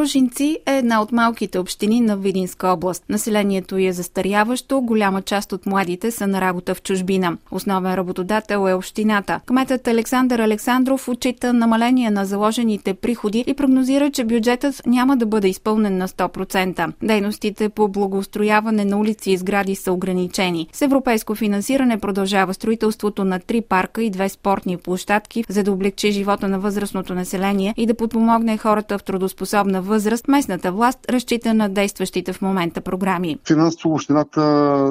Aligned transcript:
Ружинци 0.00 0.58
е 0.66 0.76
една 0.76 1.02
от 1.02 1.12
малките 1.12 1.58
общини 1.58 2.00
на 2.00 2.16
Видинска 2.16 2.68
област. 2.68 3.04
Населението 3.08 3.76
е 3.76 3.92
застаряващо, 3.92 4.80
голяма 4.80 5.22
част 5.22 5.52
от 5.52 5.66
младите 5.66 6.10
са 6.10 6.26
на 6.26 6.40
работа 6.40 6.74
в 6.74 6.82
чужбина. 6.82 7.36
Основен 7.50 7.94
работодател 7.94 8.68
е 8.68 8.74
общината. 8.74 9.40
Кметът 9.46 9.88
Александър 9.88 10.38
Александров 10.38 11.08
отчита 11.08 11.52
намаление 11.52 12.10
на 12.10 12.24
заложените 12.24 12.94
приходи 12.94 13.44
и 13.46 13.54
прогнозира, 13.54 14.10
че 14.10 14.24
бюджетът 14.24 14.82
няма 14.86 15.16
да 15.16 15.26
бъде 15.26 15.48
изпълнен 15.48 15.98
на 15.98 16.08
100%. 16.08 16.92
Дейностите 17.02 17.68
по 17.68 17.88
благоустрояване 17.88 18.84
на 18.84 18.98
улици 18.98 19.30
и 19.30 19.36
сгради 19.36 19.74
са 19.74 19.92
ограничени. 19.92 20.68
С 20.72 20.82
европейско 20.82 21.34
финансиране 21.34 21.98
продължава 21.98 22.54
строителството 22.54 23.24
на 23.24 23.40
три 23.40 23.60
парка 23.60 24.02
и 24.02 24.10
две 24.10 24.28
спортни 24.28 24.76
площадки, 24.76 25.44
за 25.48 25.62
да 25.62 25.72
облегчи 25.72 26.12
живота 26.12 26.48
на 26.48 26.58
възрастното 26.58 27.14
население 27.14 27.74
и 27.76 27.86
да 27.86 27.94
подпомогне 27.94 28.58
хората 28.58 28.98
в 28.98 29.04
трудоспособна 29.04 29.82
възраст, 29.82 29.89
местната 30.28 30.72
власт 30.72 30.98
разчита 31.10 31.54
на 31.54 31.68
действащите 31.68 32.32
в 32.32 32.42
момента 32.42 32.80
програми. 32.80 33.38
Финансово 33.46 33.94
общината 33.94 34.42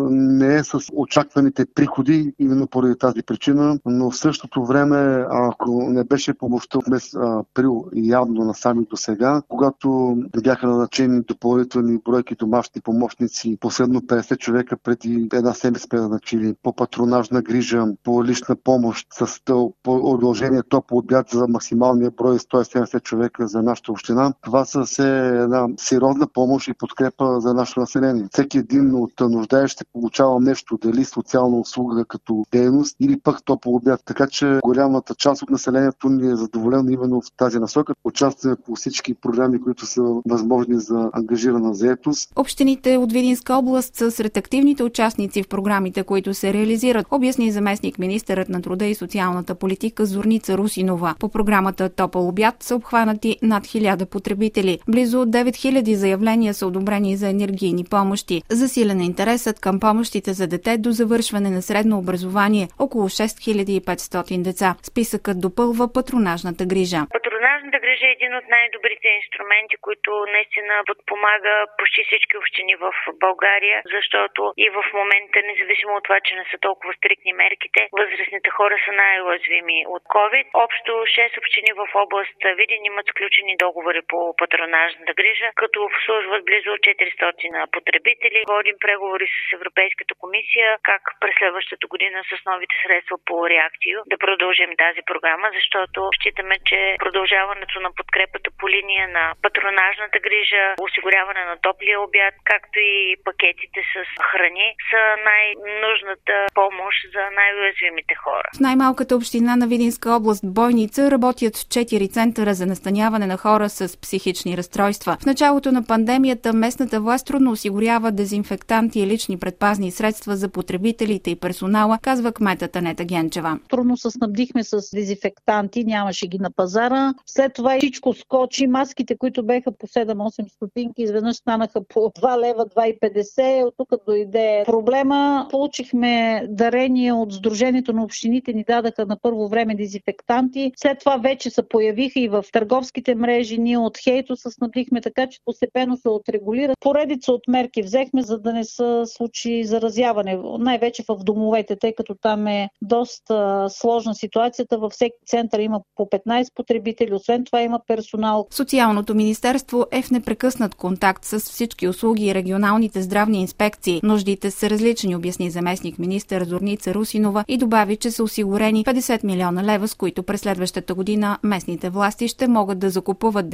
не 0.09 0.55
е 0.55 0.63
с 0.63 0.79
очакваните 0.93 1.65
приходи, 1.75 2.33
именно 2.39 2.67
поради 2.67 2.97
тази 2.97 3.23
причина, 3.23 3.79
но 3.85 4.11
в 4.11 4.17
същото 4.17 4.65
време, 4.65 5.25
ако 5.29 5.89
не 5.89 6.03
беше 6.03 6.33
помощта 6.33 6.79
месец 6.89 7.15
април 7.15 7.85
и 7.95 8.09
явно 8.09 8.45
насами 8.45 8.85
до 8.89 8.97
сега, 8.97 9.41
когато 9.47 10.17
бяха 10.43 10.67
назначени 10.67 11.21
допълнителни 11.21 11.99
бройки 12.05 12.35
домашни 12.35 12.81
помощници, 12.81 13.57
последно 13.59 14.01
50 14.01 14.37
човека 14.37 14.77
преди 14.77 15.27
една 15.33 15.53
седмица 15.53 15.87
назначили 15.91 16.55
по 16.63 16.75
патронажна 16.75 17.41
грижа, 17.41 17.85
по 18.03 18.25
лична 18.25 18.55
помощ 18.63 19.07
с 19.11 19.39
по 19.83 19.95
удължение 19.95 20.63
топло 20.69 20.97
обяд 20.97 21.29
за 21.29 21.47
максималния 21.47 22.11
брой 22.11 22.37
170 22.37 23.03
човека 23.03 23.47
за 23.47 23.61
нашата 23.61 23.91
община. 23.91 24.33
Това 24.41 24.65
са 24.65 24.85
се 24.89 25.27
една 25.27 25.67
сериозна 25.77 26.27
помощ 26.33 26.67
и 26.67 26.73
подкрепа 26.73 27.39
за 27.39 27.53
нашето 27.53 27.79
население. 27.79 28.27
Всеки 28.31 28.57
един 28.57 28.95
от 28.95 29.11
нуждаещите 29.21 29.85
получава 29.93 30.39
нещо, 30.39 30.77
дали 30.81 31.05
социална 31.05 31.59
услуга 31.59 32.05
като 32.05 32.43
дейност 32.51 32.95
или 32.99 33.19
пък 33.19 33.43
топъл 33.45 33.75
обяд. 33.75 34.01
Така 34.05 34.27
че 34.27 34.59
голямата 34.63 35.15
част 35.15 35.41
от 35.41 35.49
населението 35.49 36.09
ни 36.09 36.31
е 36.31 36.35
задоволено 36.35 36.89
именно 36.89 37.21
в 37.21 37.25
тази 37.37 37.59
насока. 37.59 37.93
Участваме 38.03 38.55
по 38.65 38.75
всички 38.75 39.13
програми, 39.13 39.61
които 39.61 39.85
са 39.85 40.01
възможни 40.29 40.79
за 40.79 41.09
ангажирана 41.13 41.73
заетост. 41.73 42.31
Общините 42.35 42.97
от 42.97 43.11
Видинска 43.11 43.53
област 43.53 43.95
са 43.95 44.11
сред 44.11 44.37
активните 44.37 44.83
участници 44.83 45.43
в 45.43 45.47
програмите, 45.47 46.03
които 46.03 46.33
се 46.33 46.53
реализират, 46.53 47.07
обясни 47.11 47.51
заместник 47.51 47.99
министърът 47.99 48.49
на 48.49 48.61
труда 48.61 48.85
и 48.85 48.95
социалната 48.95 49.55
политика 49.55 50.05
Зорница 50.05 50.57
Русинова. 50.57 51.15
По 51.19 51.29
програмата 51.29 51.89
Топъл 51.89 52.27
обяд 52.27 52.55
са 52.63 52.75
обхванати 52.75 53.37
над 53.41 53.63
1000 53.63 54.05
потребители 54.05 54.78
потребители. 54.79 54.93
Близо 54.99 55.17
9000 55.17 55.93
заявления 55.93 56.53
са 56.53 56.67
одобрени 56.67 57.15
за 57.15 57.27
енергийни 57.29 57.83
помощи. 57.95 58.41
Засилен 58.49 58.99
е 59.01 59.09
интересът 59.11 59.61
към 59.65 59.75
помощите 59.79 60.31
за 60.39 60.45
дете 60.53 60.77
до 60.85 60.91
завършване 60.99 61.49
на 61.57 61.61
средно 61.61 61.95
образование 61.97 62.65
около 62.85 63.05
6500 63.09 64.43
деца. 64.47 64.69
Списъкът 64.89 65.37
допълва 65.45 65.85
патронажната 65.97 66.63
грижа. 66.71 66.99
Патронажната 67.17 67.79
грижа 67.83 68.05
е 68.07 68.15
един 68.17 68.33
от 68.39 68.45
най-добрите 68.55 69.07
инструменти, 69.19 69.75
които 69.85 70.11
наистина 70.35 70.73
подпомага 70.89 71.53
почти 71.79 72.01
всички 72.07 72.35
общини 72.41 72.75
в 72.83 72.87
България, 73.25 73.77
защото 73.95 74.41
и 74.65 74.67
в 74.75 74.79
момента, 74.99 75.37
независимо 75.49 75.93
от 75.95 76.03
това, 76.07 76.19
че 76.25 76.33
не 76.39 76.45
са 76.51 76.57
толкова 76.67 76.91
стрикни 76.99 77.33
мерките, 77.43 77.81
възрастните 77.99 78.49
хора 78.57 78.75
са 78.85 78.91
най-уязвими 79.03 79.77
от 79.95 80.03
COVID. 80.15 80.45
Общо 80.65 80.91
6 80.91 81.37
общини 81.41 81.71
в 81.79 81.83
област 82.03 82.39
Видин 82.59 82.81
имат 82.85 83.07
сключени 83.11 83.53
договори 83.65 84.01
по 84.11 84.19
патронажната 84.41 84.68
патронажната 84.69 85.13
грижа, 85.19 85.49
като 85.61 85.77
обслужват 85.89 86.41
близо 86.49 86.69
400 86.69 87.71
потребители. 87.75 88.39
Водим 88.55 88.77
преговори 88.85 89.27
с 89.35 89.37
Европейската 89.57 90.13
комисия 90.23 90.67
как 90.89 91.03
през 91.21 91.33
следващата 91.39 91.85
година 91.93 92.19
с 92.29 92.33
новите 92.51 92.75
средства 92.83 93.15
по 93.29 93.35
реакцио 93.53 93.97
да 94.11 94.17
продължим 94.25 94.71
тази 94.83 95.01
програма, 95.09 95.47
защото 95.57 95.99
считаме, 96.17 96.55
че 96.69 96.79
продължаването 97.05 97.75
на 97.85 97.89
подкрепата 97.99 98.49
по 98.59 98.65
линия 98.75 99.05
на 99.17 99.25
патронажната 99.45 100.17
грижа, 100.27 100.63
осигуряване 100.87 101.43
на 101.51 101.55
топлия 101.65 101.97
обяд, 102.07 102.35
както 102.51 102.77
и 102.93 102.95
пакетите 103.27 103.81
с 103.93 103.95
храни 104.29 104.67
са 104.89 105.01
най-нужната 105.31 106.35
помощ 106.59 106.97
за 107.15 107.23
най-уязвимите 107.39 108.13
хора. 108.23 108.47
В 108.57 108.59
най-малката 108.67 109.13
община 109.19 109.53
на 109.61 109.65
Видинска 109.71 110.07
област 110.17 110.43
Бойница 110.57 111.01
работят 111.15 111.55
4 111.75 112.09
центъра 112.17 112.51
за 112.59 112.65
настаняване 112.73 113.27
на 113.33 113.37
хора 113.45 113.67
с 113.69 113.79
психични 114.03 114.58
разстройства. 114.59 115.17
В 115.21 115.25
началото 115.25 115.71
на 115.71 115.83
пандемията 115.83 116.53
местната 116.53 117.01
власт 117.01 117.25
трудно 117.25 117.51
осигурява 117.51 118.11
дезинфектанти 118.11 118.99
и 118.99 119.07
лични 119.07 119.37
предпазни 119.37 119.91
средства 119.91 120.35
за 120.35 120.49
потребителите 120.49 121.31
и 121.31 121.35
персонала, 121.35 121.99
казва 122.01 122.31
кметът 122.31 122.75
Анета 122.75 123.05
Генчева. 123.05 123.59
Трудно 123.69 123.97
се 123.97 124.11
снабдихме 124.11 124.63
с 124.63 124.77
дезинфектанти, 124.95 125.83
нямаше 125.83 126.27
ги 126.27 126.39
на 126.39 126.51
пазара. 126.51 127.13
След 127.25 127.53
това 127.53 127.77
всичко 127.77 128.13
скочи. 128.13 128.67
Маските, 128.67 129.17
които 129.17 129.45
беха 129.45 129.71
по 129.71 129.87
7-8 129.87 130.53
стотинки, 130.53 131.01
изведнъж 131.01 131.35
станаха 131.35 131.81
по 131.89 131.99
2 131.99 132.39
лева, 132.39 132.65
2,50. 132.65 133.63
От 133.63 133.73
тук 133.77 133.89
дойде 134.05 134.63
проблема. 134.65 135.47
Получихме 135.49 136.43
дарение 136.49 137.13
от 137.13 137.33
Сдружението 137.33 137.93
на 137.93 138.03
общините, 138.03 138.53
ни 138.53 138.63
дадаха 138.63 139.05
на 139.05 139.17
първо 139.21 139.47
време 139.47 139.75
дезинфектанти. 139.75 140.71
След 140.75 140.99
това 140.99 141.17
вече 141.17 141.49
се 141.49 141.67
появиха 141.69 142.19
и 142.19 142.27
в 142.27 142.45
търговските 142.51 143.15
мрежи. 143.15 143.57
Ние 143.57 143.77
от 143.77 143.97
Хейто 143.97 144.35
се 144.35 144.48
снабдихме 144.51 145.01
така, 145.01 145.27
че 145.27 145.39
постепенно 145.45 145.97
се 145.97 146.09
отрегулира. 146.09 146.73
Поредица 146.79 147.31
от 147.31 147.41
мерки 147.47 147.81
взехме, 147.81 148.21
за 148.21 148.39
да 148.39 148.53
не 148.53 148.63
се 148.63 149.01
случи 149.05 149.63
заразяване, 149.63 150.39
най-вече 150.59 151.03
в 151.09 151.17
домовете, 151.23 151.75
тъй 151.75 151.95
като 151.95 152.15
там 152.21 152.47
е 152.47 152.69
доста 152.81 153.65
сложна 153.69 154.15
ситуацията. 154.15 154.77
Във 154.77 154.91
всеки 154.91 155.15
център 155.27 155.59
има 155.59 155.79
по 155.95 156.05
15 156.05 156.53
потребители, 156.55 157.13
освен 157.13 157.43
това 157.45 157.61
има 157.61 157.79
персонал. 157.87 158.47
Социалното 158.51 159.15
министерство 159.15 159.85
е 159.91 160.01
в 160.01 160.11
непрекъснат 160.11 160.75
контакт 160.75 161.25
с 161.25 161.39
всички 161.39 161.87
услуги 161.87 162.25
и 162.25 162.35
регионалните 162.35 163.01
здравни 163.01 163.41
инспекции. 163.41 163.99
Нуждите 164.03 164.51
са 164.51 164.69
различни, 164.69 165.15
обясни 165.15 165.51
заместник 165.51 165.99
министър 165.99 166.43
Зорница 166.43 166.93
Русинова 166.93 167.43
и 167.47 167.57
добави, 167.57 167.97
че 167.97 168.11
са 168.11 168.23
осигурени 168.23 168.85
50 168.85 169.23
милиона 169.23 169.63
лева, 169.63 169.87
с 169.87 169.95
които 169.95 170.23
през 170.23 170.41
следващата 170.41 170.93
година 170.93 171.37
местните 171.43 171.89
власти 171.89 172.27
ще 172.27 172.47
могат 172.47 172.79
да 172.79 172.89
закупуват 172.89 173.49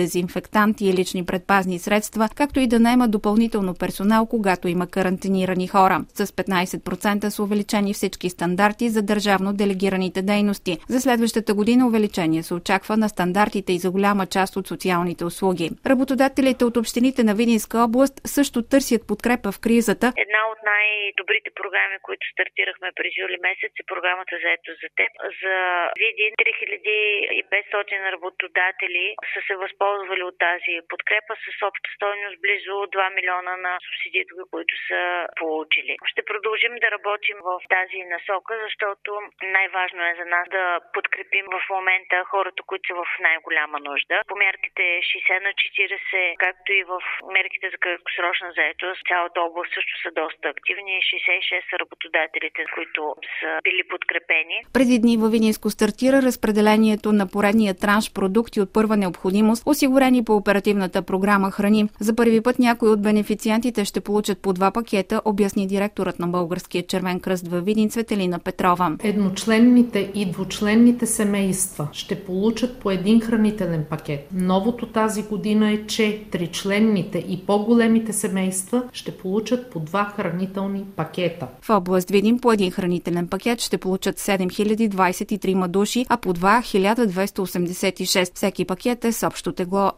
дезинфектанти 0.75 0.85
и 0.85 0.93
лични 0.93 1.25
предпазни 1.25 1.79
средства, 1.79 2.29
както 2.37 2.59
и 2.59 2.67
да 2.67 2.79
наема 2.79 3.07
допълнително 3.07 3.73
персонал, 3.79 4.25
когато 4.25 4.67
има 4.67 4.87
карантинирани 4.91 5.67
хора. 5.67 5.97
С 6.13 6.25
15% 6.27 7.29
са 7.29 7.43
увеличени 7.43 7.93
всички 7.93 8.29
стандарти 8.29 8.89
за 8.89 9.01
държавно 9.01 9.53
делегираните 9.53 10.21
дейности. 10.21 10.77
За 10.89 10.99
следващата 11.01 11.53
година 11.53 11.87
увеличение 11.87 12.43
се 12.43 12.53
очаква 12.53 12.97
на 12.97 13.09
стандартите 13.09 13.73
и 13.73 13.77
за 13.77 13.91
голяма 13.91 14.25
част 14.25 14.55
от 14.55 14.67
социалните 14.67 15.25
услуги. 15.25 15.69
Работодателите 15.85 16.65
от 16.65 16.77
общините 16.77 17.23
на 17.23 17.33
Видинска 17.35 17.77
област 17.87 18.15
също 18.25 18.57
търсят 18.71 19.07
подкрепа 19.07 19.51
в 19.51 19.59
кризата. 19.59 20.07
Една 20.25 20.41
от 20.51 20.59
най-добрите 20.73 21.49
програми, 21.59 21.97
които 22.07 22.25
стартирахме 22.33 22.89
през 22.97 23.13
юли 23.23 23.37
месец 23.47 23.73
е 23.81 23.89
програмата 23.91 24.35
за 24.43 24.49
ето 24.57 24.71
за 24.81 24.87
теб. 24.99 25.11
За 25.41 25.55
Видин 26.01 26.31
3500 26.41 28.11
работодатели 28.15 29.05
са 29.33 29.39
се 29.47 29.55
възползвали 29.63 30.23
от 30.29 30.37
тази 30.47 30.64
тази 30.65 30.87
подкрепа 30.91 31.33
с 31.43 31.47
обща 31.69 31.89
стойност 31.95 32.37
близо 32.45 32.73
2 32.95 33.15
милиона 33.17 33.53
на 33.65 33.73
субсидиите, 33.85 34.31
които 34.53 34.73
са 34.87 35.01
получили. 35.39 35.93
Ще 36.11 36.21
продължим 36.31 36.73
да 36.83 36.87
работим 36.95 37.37
в 37.49 37.51
тази 37.75 37.99
насока, 38.13 38.53
защото 38.65 39.11
най-важно 39.57 40.01
е 40.11 40.17
за 40.19 40.25
нас 40.35 40.45
да 40.57 40.63
подкрепим 40.95 41.45
в 41.55 41.61
момента 41.75 42.15
хората, 42.33 42.59
които 42.69 42.85
са 42.87 42.93
в 43.01 43.05
най-голяма 43.25 43.77
нужда. 43.89 44.15
По 44.31 44.35
мерките 44.45 44.83
60 45.09 45.45
на 45.47 45.51
40, 45.61 46.37
както 46.45 46.69
и 46.79 46.81
в 46.91 46.95
мерките 47.37 47.65
за 47.73 47.77
краткосрочна 47.83 48.49
заетост, 48.57 49.01
цялата 49.11 49.37
област 49.47 49.71
също 49.77 49.95
са 50.03 50.09
доста 50.21 50.45
активни. 50.55 50.93
66 51.01 51.69
са 51.69 51.75
работодателите, 51.83 52.61
които 52.75 53.01
са 53.39 53.49
били 53.67 53.83
подкрепени. 53.93 54.55
Преди 54.77 54.95
дни 55.03 55.15
във 55.21 55.29
Виниско 55.35 55.67
стартира 55.75 56.17
разпределението 56.29 57.09
на 57.19 57.25
поредния 57.33 57.73
транш 57.83 58.05
продукти 58.17 58.57
от 58.63 58.69
първа 58.77 58.95
необходимост, 59.03 59.61
осигурени 59.73 60.21
по 60.27 60.33
оперативната 60.41 60.54
оперативната 60.55 61.01
програма 61.01 61.51
Храни. 61.51 61.89
За 61.99 62.15
първи 62.15 62.41
път 62.41 62.59
някои 62.59 62.89
от 62.89 63.01
бенефициантите 63.01 63.85
ще 63.85 63.99
получат 63.99 64.37
по 64.37 64.53
два 64.53 64.71
пакета, 64.71 65.21
обясни 65.25 65.67
директорът 65.67 66.19
на 66.19 66.27
Българския 66.27 66.87
червен 66.87 67.19
кръст 67.19 67.47
във 67.47 67.65
Видин 67.65 67.91
Светелина 67.91 68.39
Петрова. 68.39 68.95
Едночленните 69.03 70.11
и 70.13 70.25
двучленните 70.25 71.05
семейства 71.05 71.87
ще 71.91 72.23
получат 72.23 72.77
по 72.77 72.91
един 72.91 73.21
хранителен 73.21 73.85
пакет. 73.89 74.27
Новото 74.33 74.85
тази 74.85 75.23
година 75.23 75.71
е, 75.71 75.85
че 75.87 76.21
тричленните 76.31 77.17
и 77.17 77.45
по-големите 77.45 78.13
семейства 78.13 78.83
ще 78.93 79.11
получат 79.11 79.69
по 79.69 79.79
два 79.79 80.13
хранителни 80.15 80.83
пакета. 80.95 81.47
В 81.61 81.69
област 81.69 82.09
Видин 82.09 82.39
по 82.39 82.51
един 82.51 82.71
хранителен 82.71 83.27
пакет 83.27 83.61
ще 83.61 83.77
получат 83.77 84.19
7023 84.19 85.67
души, 85.67 86.05
а 86.09 86.17
по 86.17 86.33
два 86.33 86.61
1286. 86.61 88.35
Всеки 88.35 88.65
пакет 88.65 89.05
е 89.05 89.11
с 89.11 89.27
общо 89.27 89.51
тегло 89.51 89.91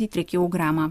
23 0.00 0.24
килограмма. 0.24 0.88